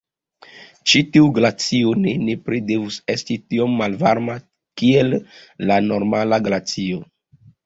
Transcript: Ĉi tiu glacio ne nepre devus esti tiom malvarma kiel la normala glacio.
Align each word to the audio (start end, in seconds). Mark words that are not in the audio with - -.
Ĉi 0.93 1.01
tiu 1.17 1.25
glacio 1.35 1.91
ne 2.05 2.13
nepre 2.29 2.61
devus 2.71 2.97
esti 3.15 3.37
tiom 3.53 3.77
malvarma 3.83 4.39
kiel 4.83 5.15
la 5.73 5.79
normala 5.93 6.43
glacio. 6.51 7.05